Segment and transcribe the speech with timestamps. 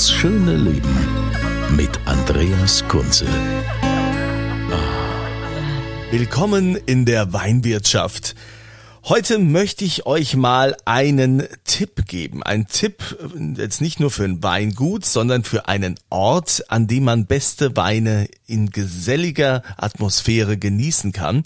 [0.00, 0.96] Das schöne Leben
[1.76, 3.26] mit Andreas Kunze.
[6.10, 8.34] Willkommen in der Weinwirtschaft.
[9.04, 12.42] Heute möchte ich euch mal einen Tipp geben.
[12.42, 13.16] Ein Tipp
[13.56, 18.28] jetzt nicht nur für ein Weingut, sondern für einen Ort, an dem man beste Weine
[18.46, 21.44] in geselliger Atmosphäre genießen kann.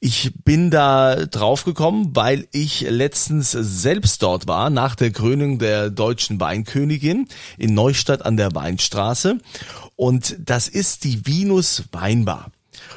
[0.00, 5.90] Ich bin da drauf gekommen, weil ich letztens selbst dort war, nach der Krönung der
[5.90, 9.38] deutschen Weinkönigin in Neustadt an der Weinstraße.
[9.94, 12.50] Und das ist die Venus Weinbar.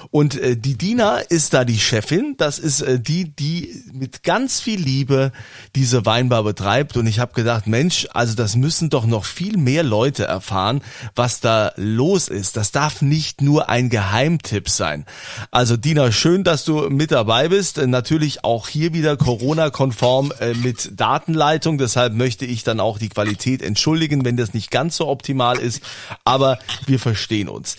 [0.10, 2.36] Und äh, die Dina ist da die Chefin.
[2.38, 5.32] Das ist äh, die, die mit ganz viel Liebe
[5.76, 6.98] diese Weinbar betreibt.
[6.98, 10.82] Und ich habe gedacht, Mensch, also das müssen doch noch viel mehr Leute erfahren,
[11.16, 12.58] was da los ist.
[12.58, 15.06] Das darf nicht nur ein Geheimtipp sein.
[15.52, 17.78] Also Dina, schön, dass du mit dabei bist.
[17.78, 21.78] Äh, natürlich auch hier wieder Corona-konform äh, mit Datenleitung.
[21.78, 25.82] Deshalb möchte ich dann auch die Qualität entschuldigen, wenn das nicht ganz so optimal ist.
[26.24, 27.78] Aber wir verstehen uns.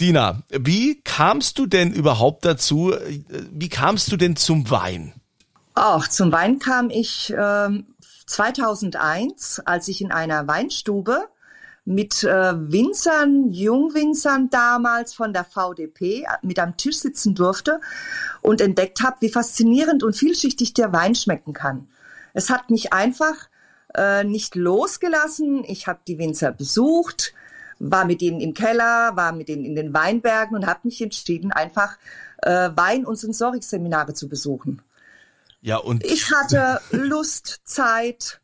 [0.00, 2.92] Dina, wie kamst du denn überhaupt dazu?
[3.28, 5.12] Wie kamst du denn zum Wein?
[5.74, 7.68] Auch zum Wein kam ich äh,
[8.26, 11.28] 2001, als ich in einer Weinstube
[11.84, 17.80] mit äh, Winzern, Jungwinzern damals von der VDP mit am Tisch sitzen durfte
[18.40, 21.88] und entdeckt habe, wie faszinierend und vielschichtig der Wein schmecken kann.
[22.32, 23.34] Es hat mich einfach
[23.94, 25.62] äh, nicht losgelassen.
[25.64, 27.34] Ich habe die Winzer besucht,
[27.78, 31.52] war mit denen im Keller, war mit denen in den Weinbergen und habe mich entschieden,
[31.52, 31.96] einfach
[32.38, 34.82] äh, Wein- und Sensorikseminare zu besuchen.
[35.60, 38.40] Ja, und ich hatte Lust, Zeit,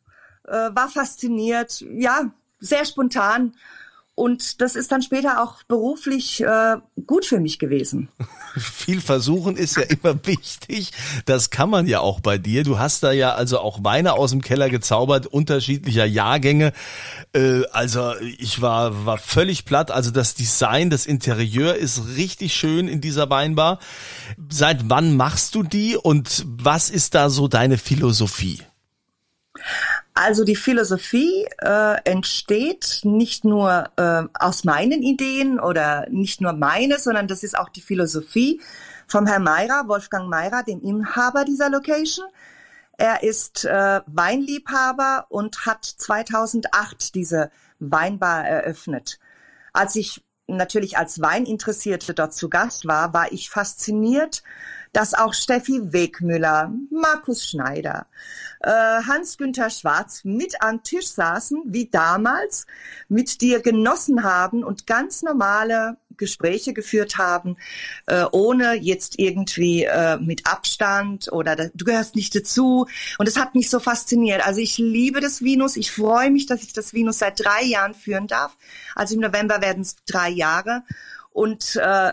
[0.47, 3.53] äh, war fasziniert, ja, sehr spontan
[4.15, 8.09] und das ist dann später auch beruflich äh, gut für mich gewesen.
[8.57, 10.91] Viel versuchen ist ja immer wichtig.
[11.25, 12.63] Das kann man ja auch bei dir.
[12.63, 16.73] Du hast da ja also auch Weine aus dem Keller gezaubert, unterschiedlicher Jahrgänge.
[17.33, 19.91] Äh, also ich war, war völlig platt.
[19.91, 23.79] Also das Design, das Interieur ist richtig schön in dieser Weinbar.
[24.49, 28.59] Seit wann machst du die und was ist da so deine Philosophie?
[30.13, 36.99] Also die Philosophie äh, entsteht nicht nur äh, aus meinen Ideen oder nicht nur meine,
[36.99, 38.61] sondern das ist auch die Philosophie
[39.07, 42.25] vom Herrn Meirer, Wolfgang Meirer, dem Inhaber dieser Location.
[42.97, 49.17] Er ist äh, Weinliebhaber und hat 2008 diese Weinbar eröffnet.
[49.73, 54.43] Als ich natürlich als Weininteressierte dort zu Gast war, war ich fasziniert,
[54.93, 58.07] dass auch Steffi Wegmüller, Markus Schneider,
[58.61, 62.67] äh, Hans-Günther Schwarz mit am Tisch saßen, wie damals,
[63.09, 67.57] mit dir genossen haben und ganz normale Gespräche geführt haben,
[68.05, 72.87] äh, ohne jetzt irgendwie äh, mit Abstand oder da, du gehörst nicht dazu.
[73.17, 74.45] Und es hat mich so fasziniert.
[74.45, 75.77] Also ich liebe das Venus.
[75.77, 78.55] Ich freue mich, dass ich das Venus seit drei Jahren führen darf.
[78.95, 80.83] Also im November werden es drei Jahre.
[81.31, 82.11] Und äh,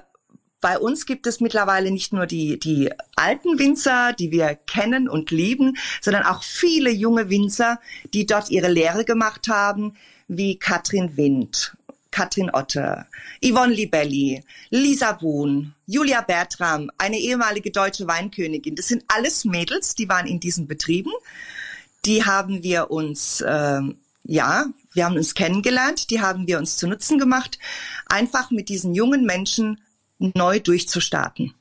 [0.61, 5.31] bei uns gibt es mittlerweile nicht nur die, die alten Winzer, die wir kennen und
[5.31, 7.81] lieben, sondern auch viele junge Winzer,
[8.13, 9.97] die dort ihre Lehre gemacht haben,
[10.27, 11.77] wie Katrin Wind,
[12.11, 13.07] Katrin Otte,
[13.43, 18.75] Yvonne Libelli, Lisa Buhn, Julia Bertram, eine ehemalige deutsche Weinkönigin.
[18.75, 21.13] Das sind alles Mädels, die waren in diesen Betrieben.
[22.05, 23.81] Die haben wir uns, äh,
[24.25, 27.59] ja, wir haben uns kennengelernt, die haben wir uns zu Nutzen gemacht,
[28.07, 29.81] einfach mit diesen jungen Menschen
[30.19, 31.55] neu durchzustarten.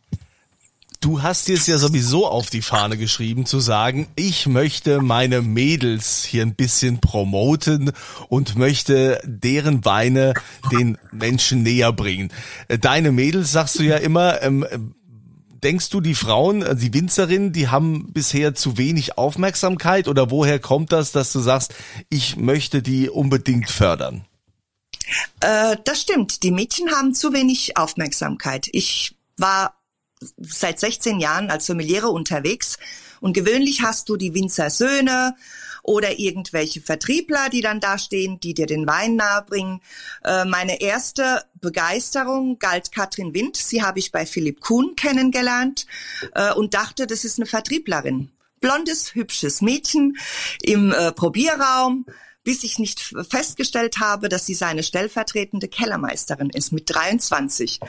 [0.99, 5.43] Du hast dir es ja sowieso auf die Fahne geschrieben, zu sagen, ich möchte meine
[5.43, 7.91] Mädels hier ein bisschen promoten
[8.29, 10.33] und möchte deren Weine
[10.71, 12.31] den Menschen näher bringen.
[12.81, 14.65] Deine Mädels, sagst du ja immer, ähm,
[15.63, 20.59] denkst du, die Frauen, äh, die Winzerinnen, die haben bisher zu wenig Aufmerksamkeit oder woher
[20.59, 21.75] kommt das, dass du sagst,
[22.09, 24.25] ich möchte die unbedingt fördern?
[25.39, 26.43] Äh, das stimmt.
[26.43, 28.67] Die Mädchen haben zu wenig Aufmerksamkeit.
[28.71, 29.81] Ich war
[30.37, 32.77] seit 16 Jahren als Sommeliere unterwegs
[33.19, 35.35] und gewöhnlich hast du die Winzersöhne
[35.83, 39.81] oder irgendwelche Vertriebler, die dann da stehen, die dir den Wein nahebringen.
[40.23, 43.55] Äh, meine erste Begeisterung galt Katrin Wind.
[43.55, 45.85] Sie habe ich bei Philipp Kuhn kennengelernt
[46.35, 48.31] äh, und dachte, das ist eine Vertrieblerin.
[48.59, 50.17] Blondes, hübsches Mädchen
[50.61, 52.05] im äh, Probierraum,
[52.47, 57.81] bis ich nicht festgestellt habe, dass sie seine stellvertretende Kellermeisterin ist mit 23.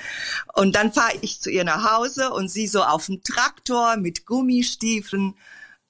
[0.52, 4.26] Und dann fahre ich zu ihr nach Hause und sie so auf dem Traktor mit
[4.26, 5.37] Gummistiefeln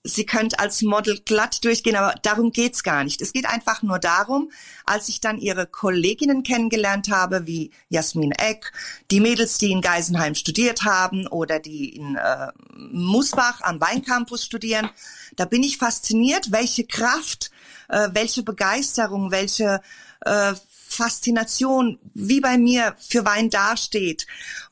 [0.05, 3.21] sie könnte als Model glatt durchgehen, aber darum geht's gar nicht.
[3.21, 4.51] Es geht einfach nur darum,
[4.87, 8.73] als ich dann ihre Kolleginnen kennengelernt habe, wie Jasmin Eck,
[9.11, 14.89] die Mädels, die in Geisenheim studiert haben oder die in äh, Musbach am Weincampus studieren,
[15.37, 17.51] da bin ich fasziniert, welche Kraft,
[17.89, 19.81] äh, welche Begeisterung, welche
[20.21, 20.55] äh,
[20.89, 24.27] Faszination, wie bei mir für Wein dasteht.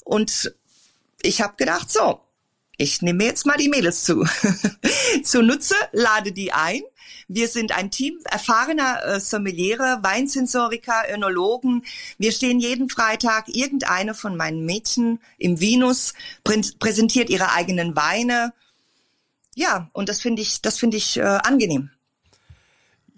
[0.05, 0.55] Und
[1.21, 2.21] ich habe gedacht, so,
[2.77, 4.27] ich nehme jetzt mal die Mädels zu.
[5.23, 6.83] Zunutze, lade die ein.
[7.29, 11.85] Wir sind ein Team erfahrener äh, Sommeliere, Weinsensoriker, Önologen.
[12.19, 13.49] Wir stehen jeden Freitag.
[13.49, 16.15] Irgendeine von meinen Mädchen im Venus
[16.45, 18.53] prä präsentiert ihre eigenen Weine.
[19.55, 21.91] Ja, und das finde ich, das finde ich äh, angenehm.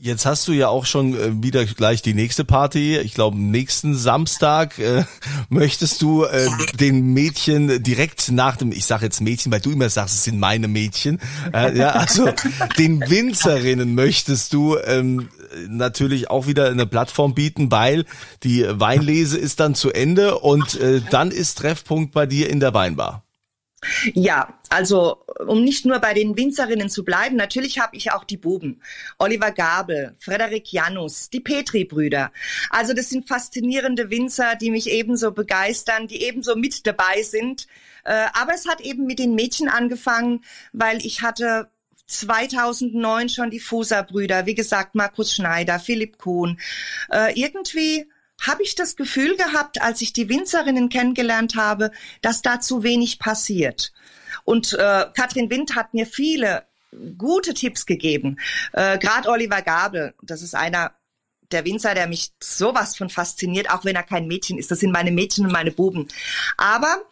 [0.00, 2.96] Jetzt hast du ja auch schon äh, wieder gleich die nächste Party.
[2.98, 5.04] Ich glaube, nächsten Samstag äh,
[5.48, 6.48] möchtest du äh,
[6.78, 10.38] den Mädchen direkt nach dem, ich sage jetzt Mädchen, weil du immer sagst, es sind
[10.38, 11.18] meine Mädchen.
[11.52, 12.30] Äh, ja, also
[12.78, 15.30] den Winzerinnen möchtest du ähm,
[15.68, 18.04] natürlich auch wieder eine Plattform bieten, weil
[18.44, 22.72] die Weinlese ist dann zu Ende und äh, dann ist Treffpunkt bei dir in der
[22.72, 23.24] Weinbar.
[24.12, 28.36] Ja, also um nicht nur bei den Winzerinnen zu bleiben, natürlich habe ich auch die
[28.36, 28.82] Buben.
[29.18, 32.32] Oliver Gabel, Frederik Janus, die Petri-Brüder.
[32.70, 37.68] Also das sind faszinierende Winzer, die mich ebenso begeistern, die ebenso mit dabei sind.
[38.04, 41.70] Äh, aber es hat eben mit den Mädchen angefangen, weil ich hatte
[42.06, 46.58] 2009 schon die Fuser-Brüder, wie gesagt, Markus Schneider, Philipp Kuhn.
[47.10, 48.06] Äh, irgendwie
[48.40, 51.90] habe ich das Gefühl gehabt, als ich die Winzerinnen kennengelernt habe,
[52.22, 53.92] dass da zu wenig passiert.
[54.44, 56.64] Und äh, Katrin Wind hat mir viele
[57.16, 58.38] gute Tipps gegeben.
[58.72, 60.92] Äh, Gerade Oliver Gabel, das ist einer
[61.50, 64.70] der Winzer, der mich sowas von fasziniert, auch wenn er kein Mädchen ist.
[64.70, 66.08] Das sind meine Mädchen und meine Buben.
[66.56, 67.02] Aber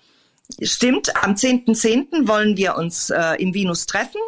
[0.60, 1.74] stimmt, am 10.10.
[1.74, 2.28] .10.
[2.28, 4.20] wollen wir uns äh, im Venus treffen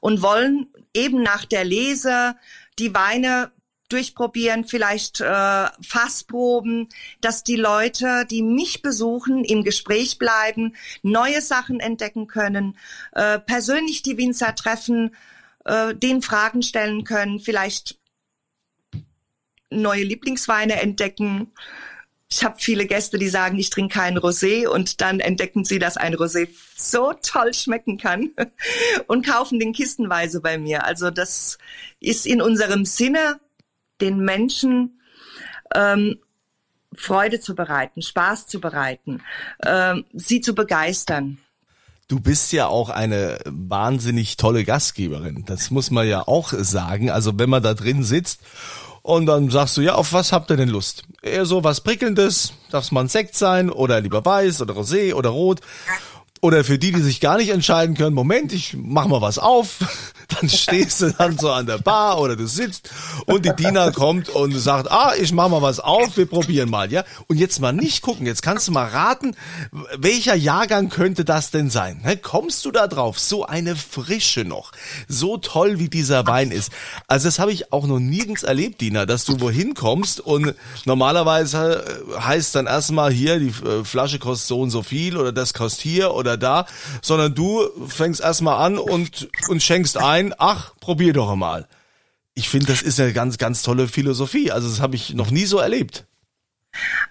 [0.00, 2.34] und wollen eben nach der Lese
[2.78, 3.52] die Weine
[3.88, 6.88] durchprobieren, vielleicht äh, Fassproben,
[7.20, 12.78] dass die Leute, die mich besuchen, im Gespräch bleiben, neue Sachen entdecken können,
[13.12, 15.14] äh, persönlich die Winzer treffen,
[15.64, 17.98] äh, den Fragen stellen können, vielleicht
[19.70, 21.52] neue Lieblingsweine entdecken.
[22.30, 25.98] Ich habe viele Gäste, die sagen, ich trinke keinen Rosé und dann entdecken sie, dass
[25.98, 28.30] ein Rosé so toll schmecken kann
[29.06, 30.84] und kaufen den kistenweise bei mir.
[30.84, 31.58] Also das
[32.00, 33.38] ist in unserem Sinne
[34.02, 35.00] den Menschen
[35.74, 36.18] ähm,
[36.94, 39.22] Freude zu bereiten, Spaß zu bereiten,
[39.64, 41.38] ähm, sie zu begeistern.
[42.08, 45.44] Du bist ja auch eine wahnsinnig tolle Gastgeberin.
[45.46, 47.10] Das muss man ja auch sagen.
[47.10, 48.40] Also wenn man da drin sitzt
[49.00, 51.04] und dann sagst du, ja, auf was habt ihr denn Lust?
[51.22, 55.14] Eher so was Prickelndes, darf es mal ein Sekt sein oder lieber weiß oder Rosé
[55.14, 55.60] oder Rot.
[56.44, 59.76] Oder für die, die sich gar nicht entscheiden können, Moment, ich mach mal was auf,
[60.28, 62.90] dann stehst du dann so an der Bar oder du sitzt
[63.26, 66.90] und die Diener kommt und sagt, ah, ich mach mal was auf, wir probieren mal,
[66.90, 67.04] ja.
[67.28, 69.36] Und jetzt mal nicht gucken, jetzt kannst du mal raten,
[69.96, 72.00] welcher Jahrgang könnte das denn sein?
[72.04, 72.16] Ne?
[72.16, 73.20] Kommst du da drauf?
[73.20, 74.72] So eine Frische noch,
[75.06, 76.72] so toll wie dieser Wein ist.
[77.06, 81.84] Also das habe ich auch noch nirgends erlebt, Dina, dass du wohin kommst und normalerweise
[82.16, 85.54] äh, heißt dann erstmal hier, die äh, Flasche kostet so und so viel oder das
[85.54, 86.66] kostet hier oder da,
[87.00, 91.68] sondern du fängst erstmal an und, und schenkst ein, ach, probier doch mal.
[92.34, 94.50] Ich finde, das ist eine ganz, ganz tolle Philosophie.
[94.50, 96.06] Also das habe ich noch nie so erlebt.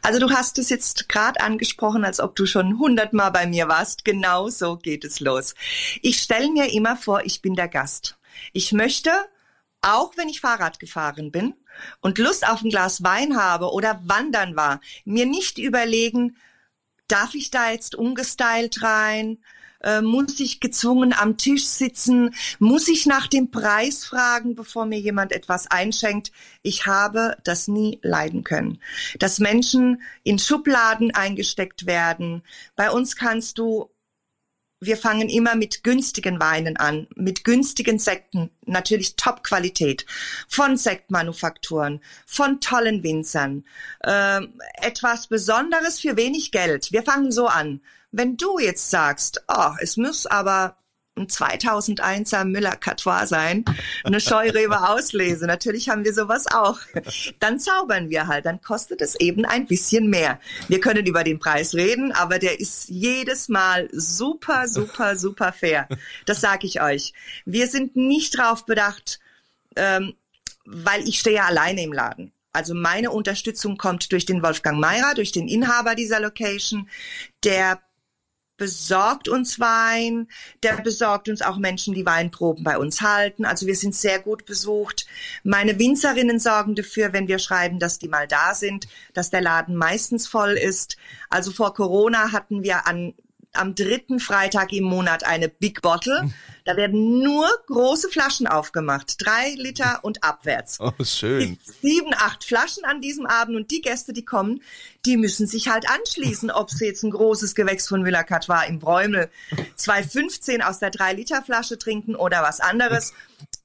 [0.02, 4.04] Also du hast es jetzt gerade angesprochen, als ob du schon hundertmal bei mir warst.
[4.06, 5.54] Genau so geht es los.
[6.02, 8.18] Ich stelle mir immer vor, ich bin der Gast.
[8.54, 9.12] Ich möchte,
[9.82, 11.54] auch wenn ich Fahrrad gefahren bin
[12.02, 16.38] und Lust auf ein Glas Wein habe oder wandern war, mir nicht überlegen,
[17.12, 19.38] darf ich da jetzt umgestylt rein?
[19.84, 22.36] Äh, muss ich gezwungen am Tisch sitzen?
[22.60, 26.32] Muss ich nach dem Preis fragen, bevor mir jemand etwas einschenkt?
[26.62, 28.80] Ich habe das nie leiden können.
[29.20, 32.44] Dass Menschen in Schubladen eingesteckt werden.
[32.76, 33.90] Bei uns kannst du
[34.82, 40.08] wir fangen immer mit günstigen Weinen an, mit günstigen Sekten, natürlich Top-Qualität,
[40.50, 43.64] von Sektmanufakturen, von tollen Winzern,
[44.00, 44.42] äh,
[44.82, 46.92] etwas Besonderes für wenig Geld.
[46.92, 47.82] Wir fangen so an.
[48.12, 50.76] Wenn du jetzt sagst, oh, es muss aber
[51.18, 53.66] ein 2001er Müller Catois sein,
[54.04, 55.46] eine Scheurebe auslese.
[55.46, 56.80] Natürlich haben wir sowas auch.
[57.40, 60.40] Dann zaubern wir halt, dann kostet es eben ein bisschen mehr.
[60.70, 65.88] Wir können über den Preis reden, aber der ist jedes Mal super, super, super fair.
[66.26, 67.14] Das sage ich euch.
[67.46, 69.20] Wir sind nicht drauf bedacht,
[69.76, 70.14] ähm,
[70.66, 72.32] weil ich stehe ja alleine im Laden.
[72.54, 76.90] Also meine Unterstützung kommt durch den Wolfgang Meirer, durch den Inhaber dieser Location,
[77.44, 77.82] der
[78.62, 80.28] besorgt uns Wein,
[80.62, 83.44] der besorgt uns auch Menschen, die Weinproben bei uns halten.
[83.44, 85.08] Also wir sind sehr gut besucht.
[85.44, 89.76] Meine Winzerinnen sorgen dafür, wenn wir schreiben, dass die mal da sind, dass der Laden
[89.76, 90.98] meistens voll ist.
[91.28, 93.16] Also vor Corona hatten wir an
[93.54, 96.32] am dritten Freitag im Monat eine Big Bottle.
[96.64, 99.16] Da werden nur große Flaschen aufgemacht.
[99.20, 100.80] Drei Liter und abwärts.
[100.80, 101.58] Oh, schön.
[101.82, 104.62] Sieben, acht Flaschen an diesem Abend und die Gäste, die kommen,
[105.06, 108.80] die müssen sich halt anschließen, ob sie jetzt ein großes Gewächs von Villa Catois im
[108.80, 109.30] Bräumel
[109.78, 113.14] 2,15 aus der 3-Liter-Flasche trinken oder was anderes.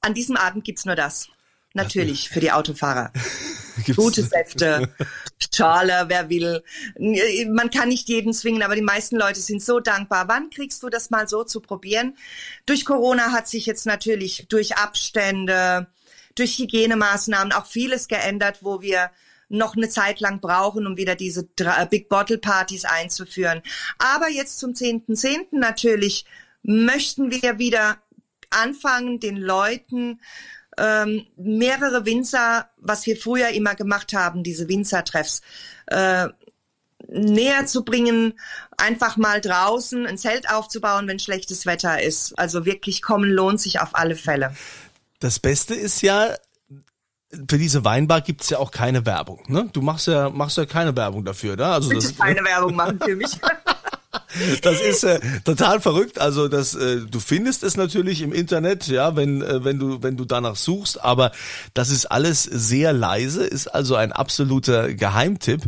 [0.00, 1.28] An diesem Abend gibt's nur das.
[1.76, 3.12] Natürlich, für die Autofahrer.
[3.94, 4.88] Gute Säfte,
[5.54, 6.62] Schale, wer will.
[7.50, 10.26] Man kann nicht jeden zwingen, aber die meisten Leute sind so dankbar.
[10.28, 12.16] Wann kriegst du das mal so zu probieren?
[12.64, 15.88] Durch Corona hat sich jetzt natürlich durch Abstände,
[16.34, 19.10] durch Hygienemaßnahmen auch vieles geändert, wo wir
[19.50, 21.46] noch eine Zeit lang brauchen, um wieder diese
[21.90, 23.60] Big Bottle Partys einzuführen.
[23.98, 25.14] Aber jetzt zum 10.10.
[25.14, 25.46] .10.
[25.52, 26.24] natürlich
[26.62, 27.98] möchten wir wieder
[28.50, 30.20] anfangen, den Leuten
[30.78, 35.42] ähm, mehrere Winzer, was wir früher immer gemacht haben, diese Winzertreffs,
[35.86, 36.28] äh,
[37.08, 38.34] näher zu bringen,
[38.76, 42.38] einfach mal draußen ein Zelt aufzubauen, wenn schlechtes Wetter ist.
[42.38, 44.54] Also wirklich kommen lohnt sich auf alle Fälle.
[45.20, 46.34] Das Beste ist ja,
[47.30, 49.42] für diese Weinbar gibt's ja auch keine Werbung.
[49.48, 49.68] Ne?
[49.72, 51.66] Du machst ja, machst ja keine Werbung dafür, ne?
[51.66, 53.30] Also Bitte keine Werbung machen für mich.
[54.62, 56.18] Das ist äh, total verrückt.
[56.20, 60.16] Also das, äh, du findest es natürlich im Internet, ja, wenn äh, wenn du wenn
[60.16, 61.32] du danach suchst, aber
[61.74, 65.62] das ist alles sehr leise, ist also ein absoluter Geheimtipp.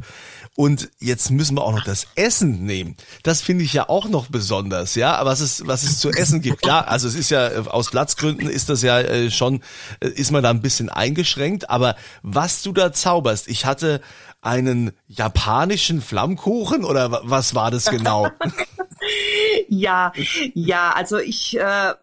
[0.59, 2.97] Und jetzt müssen wir auch noch das Essen nehmen.
[3.23, 6.63] Das finde ich ja auch noch besonders, ja, was es, was es zu essen gibt.
[6.63, 9.63] Klar, also es ist ja, äh, aus Platzgründen ist das ja äh, schon,
[10.01, 14.01] äh, ist man da ein bisschen eingeschränkt, aber was du da zauberst, ich hatte
[14.41, 18.29] einen japanischen Flammkuchen oder was war das genau?
[19.69, 20.13] ja,
[20.55, 21.95] ja, also ich äh,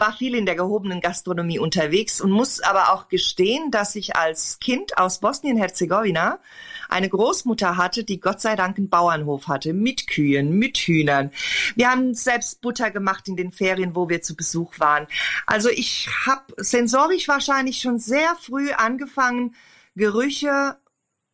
[0.00, 4.58] war viel in der gehobenen Gastronomie unterwegs und muss aber auch gestehen, dass ich als
[4.60, 6.40] Kind aus Bosnien-Herzegowina
[6.88, 11.30] eine Großmutter hatte, die Gott sei Dank einen Bauernhof hatte, mit Kühen, mit Hühnern.
[11.74, 15.06] Wir haben selbst Butter gemacht in den Ferien, wo wir zu Besuch waren.
[15.46, 19.54] Also ich habe sensorisch wahrscheinlich schon sehr früh angefangen,
[19.94, 20.76] Gerüche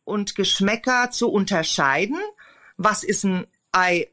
[0.03, 2.17] und Geschmäcker zu unterscheiden.
[2.77, 4.09] Was ist ein Ei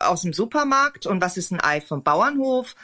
[0.00, 2.74] aus dem Supermarkt und was ist ein Ei vom Bauernhof.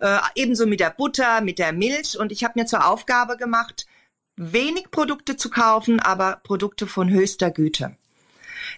[0.00, 2.18] Äh, ebenso mit der Butter, mit der Milch.
[2.18, 3.86] Und ich habe mir zur Aufgabe gemacht,
[4.36, 7.96] wenig Produkte zu kaufen, aber Produkte von höchster Güte.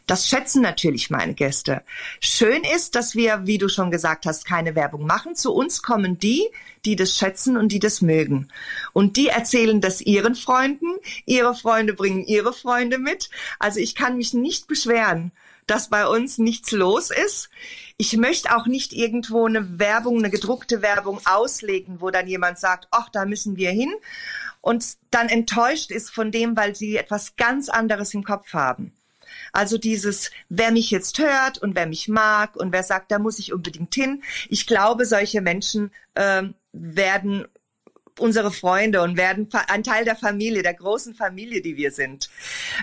[0.06, 1.82] Das schätzen natürlich meine Gäste.
[2.20, 5.34] Schön ist, dass wir, wie du schon gesagt hast, keine Werbung machen.
[5.34, 6.48] Zu uns kommen die,
[6.84, 8.48] die das schätzen und die das mögen.
[8.92, 10.86] Und die erzählen das ihren Freunden.
[11.24, 13.30] Ihre Freunde bringen ihre Freunde mit.
[13.58, 15.32] Also ich kann mich nicht beschweren
[15.68, 17.48] dass bei uns nichts los ist.
[17.96, 22.88] Ich möchte auch nicht irgendwo eine Werbung, eine gedruckte Werbung auslegen, wo dann jemand sagt,
[22.90, 23.92] ach, da müssen wir hin
[24.60, 28.92] und dann enttäuscht ist von dem, weil sie etwas ganz anderes im Kopf haben.
[29.52, 33.38] Also dieses, wer mich jetzt hört und wer mich mag und wer sagt, da muss
[33.38, 34.22] ich unbedingt hin.
[34.48, 37.46] Ich glaube, solche Menschen äh, werden
[38.18, 42.30] unsere Freunde und werden ein Teil der Familie, der großen Familie, die wir sind.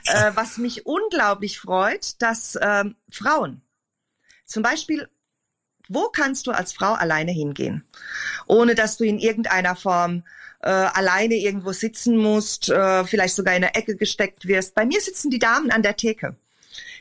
[0.05, 3.61] Äh, was mich unglaublich freut, dass äh, Frauen,
[4.45, 5.07] zum Beispiel,
[5.89, 7.83] wo kannst du als Frau alleine hingehen,
[8.47, 10.23] ohne dass du in irgendeiner Form
[10.61, 14.75] äh, alleine irgendwo sitzen musst, äh, vielleicht sogar in der Ecke gesteckt wirst.
[14.75, 16.35] Bei mir sitzen die Damen an der Theke.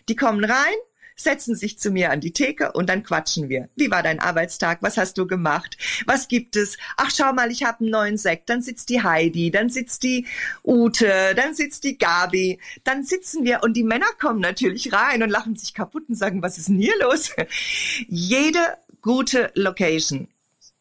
[0.08, 0.74] Die kommen rein,
[1.18, 3.68] setzen sich zu mir an die Theke und dann quatschen wir.
[3.76, 4.78] Wie war dein Arbeitstag?
[4.80, 5.76] Was hast du gemacht?
[6.06, 6.78] Was gibt es?
[6.96, 8.48] Ach, schau mal, ich habe einen neuen Sekt.
[8.48, 10.26] Dann sitzt die Heidi, dann sitzt die
[10.64, 12.58] Ute, dann sitzt die Gabi.
[12.84, 16.42] Dann sitzen wir und die Männer kommen natürlich rein und lachen sich kaputt und sagen,
[16.42, 17.32] was ist denn hier los?
[18.08, 20.28] Jede gute Location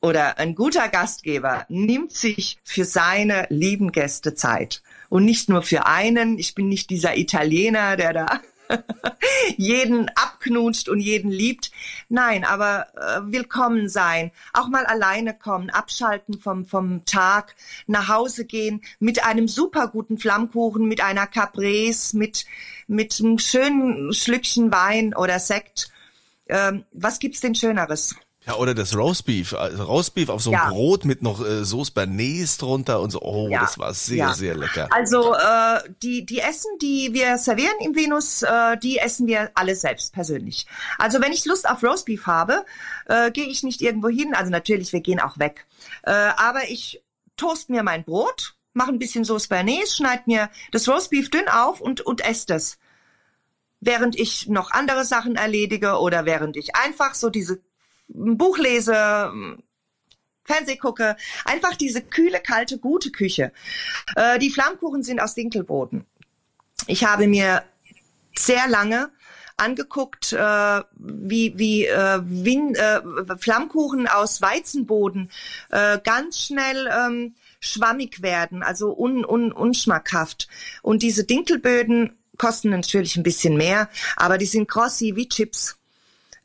[0.01, 4.81] oder ein guter Gastgeber nimmt sich für seine lieben Gäste Zeit.
[5.09, 6.37] Und nicht nur für einen.
[6.37, 8.41] Ich bin nicht dieser Italiener, der da
[9.57, 10.09] jeden
[10.47, 11.71] abknutscht und jeden liebt.
[12.09, 18.45] Nein, aber äh, willkommen sein, auch mal alleine kommen, abschalten vom, vom Tag, nach Hause
[18.45, 22.45] gehen mit einem super guten Flammkuchen, mit einer Caprese, mit,
[22.87, 25.91] mit einem schönen Schlückchen Wein oder Sekt.
[26.47, 28.15] Ähm, was gibt's denn Schöneres?
[28.47, 29.53] Ja, oder das Roastbeef.
[29.53, 30.69] Also Roastbeef auf so einem Ja.
[30.69, 33.21] Brot mit noch äh, Sauce Bernays drunter und so.
[33.21, 34.33] Oh, Ja, das war sehr, ja.
[34.33, 34.87] sehr lecker.
[34.91, 39.75] Also äh, die, die Essen, die wir servieren im Venus, äh, die essen wir alle
[39.75, 40.65] selbst persönlich.
[40.97, 42.63] Also wenn ich Lust auf Roastbeef habe,
[43.07, 44.33] äh, gehe ich nicht irgendwo hin.
[44.33, 45.65] Also natürlich, wir gehen auch weg.
[46.03, 47.03] Äh, aber ich
[47.35, 51.81] toast mir mein Brot, mache ein bisschen Sauce Bernays, schneide mir das Roastbeef dünn auf
[51.81, 52.77] und, und esse das.
[53.81, 57.59] Während ich noch andere Sachen erledige oder während ich einfach so diese
[58.07, 58.93] Buch lese,
[60.47, 63.51] Fernseh gucke, einfach diese kühle, kalte, gute Küche.
[64.15, 66.05] Äh, die Flammkuchen sind aus Dinkelboden.
[66.87, 67.63] Ich habe mir
[68.35, 69.11] sehr lange
[69.57, 73.01] angeguckt, äh, wie, wie äh, Win, äh,
[73.37, 75.31] Flammkuchen aus Weizenboden
[75.69, 80.47] äh, ganz schnell ähm, schwammig werden, also un, un, unschmackhaft.
[80.83, 85.76] Und diese Dinkelböden kosten natürlich ein bisschen mehr, aber die sind grossi wie Chips.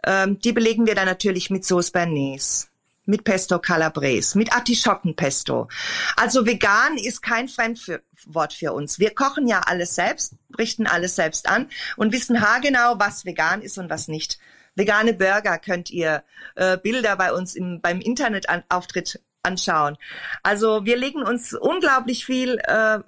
[0.05, 2.69] Ähm, die belegen wir dann natürlich mit Sauce Bernays,
[3.05, 5.69] mit Pesto Calabrese, mit Artischockenpesto.
[6.17, 8.99] Also vegan ist kein Fremdwort für uns.
[8.99, 13.79] Wir kochen ja alles selbst, richten alles selbst an und wissen haargenau, was vegan ist
[13.79, 14.39] und was nicht.
[14.75, 19.99] Vegane Burger könnt ihr äh, Bilder bei uns im, beim Internetauftritt anschauen.
[20.43, 23.01] Also wir legen uns unglaublich viel äh,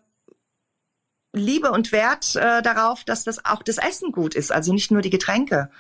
[1.33, 5.03] Liebe und Wert äh, darauf, dass das auch das Essen gut ist, also nicht nur
[5.03, 5.71] die Getränke.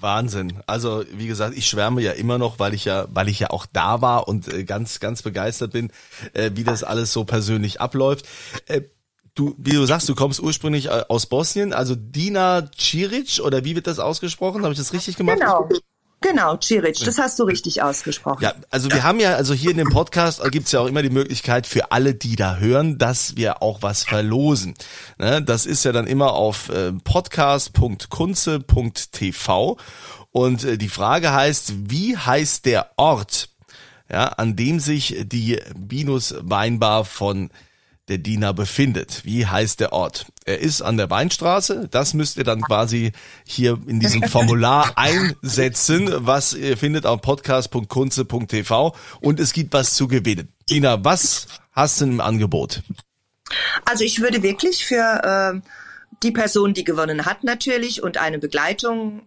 [0.00, 0.62] Wahnsinn.
[0.66, 3.66] Also wie gesagt, ich schwärme ja immer noch, weil ich ja, weil ich ja auch
[3.72, 5.90] da war und äh, ganz, ganz begeistert bin,
[6.32, 8.26] äh, wie das alles so persönlich abläuft.
[8.66, 8.82] Äh,
[9.34, 13.74] du, wie du sagst, du kommst ursprünglich äh, aus Bosnien, also Dina Ciric oder wie
[13.74, 14.62] wird das ausgesprochen?
[14.62, 15.38] Habe ich das richtig gemacht?
[15.38, 15.68] Genau.
[16.22, 18.42] Genau, Ciric, das hast du richtig ausgesprochen.
[18.42, 21.08] Ja, also wir haben ja, also hier in dem Podcast gibt's ja auch immer die
[21.08, 24.74] Möglichkeit für alle, die da hören, dass wir auch was verlosen.
[25.18, 29.78] Ne, das ist ja dann immer auf äh, podcast.kunze.tv
[30.30, 33.48] und äh, die Frage heißt, wie heißt der Ort,
[34.10, 37.48] ja, an dem sich die Binus Weinbar von
[38.10, 39.24] der Dina befindet.
[39.24, 40.26] Wie heißt der Ort?
[40.44, 41.88] Er ist an der Weinstraße.
[41.90, 43.12] Das müsst ihr dann quasi
[43.46, 50.08] hier in diesem Formular einsetzen, was ihr findet auf podcast.kunze.tv und es gibt was zu
[50.08, 50.48] gewinnen.
[50.68, 52.82] Dina, was hast du im Angebot?
[53.84, 55.60] Also ich würde wirklich für äh,
[56.22, 59.22] die Person, die gewonnen hat natürlich und eine Begleitung,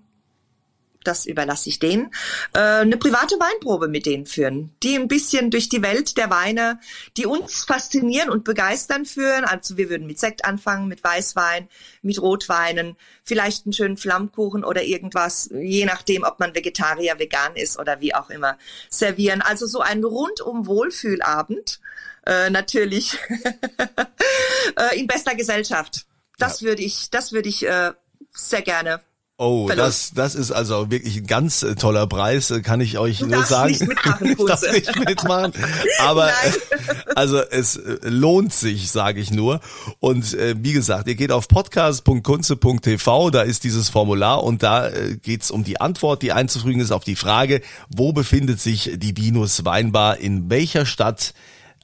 [1.04, 2.12] das überlasse ich denen,
[2.54, 6.80] äh, eine private Weinprobe mit denen führen, die ein bisschen durch die Welt der Weine,
[7.18, 9.46] die uns faszinieren und begeistern führen.
[9.46, 11.68] Also wir würden mit Sekt anfangen, mit Weißwein,
[12.02, 17.80] mit Rotweinen, vielleicht einen schönen Flammkuchen oder irgendwas, je nachdem, ob man Vegetarier, vegan ist
[17.80, 18.58] oder wie auch immer,
[18.90, 19.42] servieren.
[19.42, 21.80] Also so ein rundum Wohlfühlabend,
[22.26, 23.18] äh, natürlich
[24.78, 26.06] äh, in bester Gesellschaft.
[26.38, 27.94] Das würde ich, das würde ich äh,
[28.32, 29.02] sehr gerne
[29.46, 30.12] Oh, Verlust.
[30.16, 33.26] das, das ist also wirklich ein ganz äh, toller Preis, äh, kann ich euch Du
[33.28, 33.72] nur sagen.
[33.72, 35.52] nicht mitmachen, ich darf nicht mitmachen,
[36.00, 36.54] aber Nein.
[36.72, 39.60] äh, also es lohnt sich, sage ich nur.
[40.00, 45.18] Und äh, wie gesagt, ihr geht auf podcast.kunze.tv, da ist dieses Formular und da äh,
[45.22, 49.66] geht's um die Antwort, die einzufügen ist auf die Frage, wo befindet sich die Venus
[49.66, 51.34] Weinbar, in welcher Stadt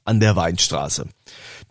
[0.06, 1.08] an der Weinstraße?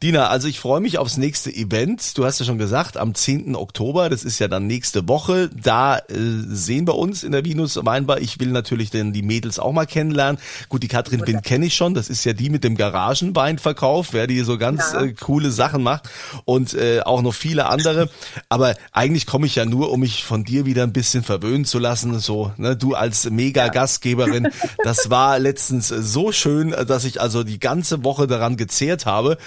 [0.00, 2.16] Dina, also ich freue mich aufs nächste Event.
[2.16, 3.56] Du hast ja schon gesagt, am 10.
[3.56, 5.50] Oktober, das ist ja dann nächste Woche.
[5.60, 6.02] Da äh,
[6.46, 8.20] sehen wir uns in der Venus Weinbar.
[8.20, 10.40] Ich will natürlich denn die Mädels auch mal kennenlernen.
[10.68, 11.94] Gut, die Katrin Wind kenne ich schon.
[11.94, 15.02] Das ist ja die mit dem Garagenweinverkauf, wer die so ganz Ja.
[15.02, 16.08] äh, coole Sachen macht
[16.44, 18.08] und äh, auch noch viele andere.
[18.48, 21.80] Aber eigentlich komme ich ja nur, um mich von dir wieder ein bisschen verwöhnen zu
[21.80, 22.16] lassen.
[22.20, 24.46] So, ne, du als Mega-Gastgeberin.
[24.84, 29.38] Das war letztens so schön, dass ich also die ganze Woche daran gezehrt habe,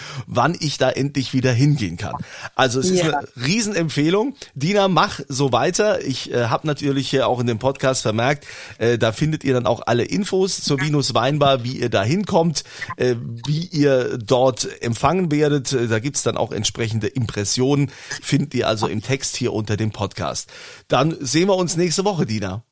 [0.42, 2.16] wann ich da endlich wieder hingehen kann.
[2.56, 3.20] Also es ist Ja.
[3.20, 4.36] eine Riesenempfehlung.
[4.56, 6.04] Dina, mach so weiter.
[6.04, 8.48] Ich äh, habe natürlich hier auch in dem Podcast vermerkt,
[8.80, 12.64] äh, da findet ihr dann auch alle Infos zur Venus Weinbar, wie ihr da hinkommt,
[12.98, 15.74] äh, wie ihr dort empfangen werdet.
[15.74, 17.92] Äh, Da gibt's dann auch entsprechende Impressionen,
[18.24, 20.50] findet ihr also im Text hier unter dem Podcast.
[20.88, 22.64] Dann sehen wir uns nächste Woche, Dina.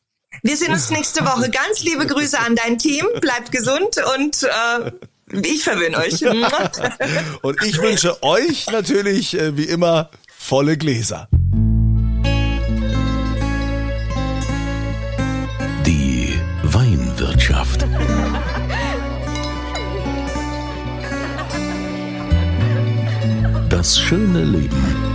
[0.41, 1.49] Wir sehen uns nächste Woche.
[1.51, 3.05] Ganz liebe Grüße an dein Team.
[3.21, 4.91] Bleibt gesund und äh,
[5.31, 6.23] ich verwöhne euch.
[7.41, 11.27] Und ich wünsche euch natürlich, äh, wie immer, volle Gläser.
[15.85, 17.85] Die Weinwirtschaft.
[23.69, 25.09] Das schöne Leben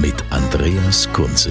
[0.00, 1.50] mit Andreas Kunze.